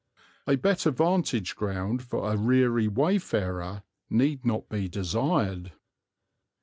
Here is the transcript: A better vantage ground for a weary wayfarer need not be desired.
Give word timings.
A 0.47 0.55
better 0.55 0.89
vantage 0.89 1.55
ground 1.55 2.01
for 2.01 2.31
a 2.31 2.35
weary 2.35 2.87
wayfarer 2.87 3.83
need 4.09 4.43
not 4.47 4.67
be 4.67 4.89
desired. 4.89 5.73